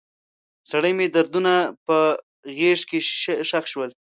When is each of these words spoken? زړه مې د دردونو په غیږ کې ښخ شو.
زړه 0.69 0.89
مې 0.97 1.07
د 1.09 1.11
دردونو 1.15 1.55
په 1.85 1.97
غیږ 2.57 2.79
کې 2.89 2.99
ښخ 3.49 3.65
شو. 3.71 3.81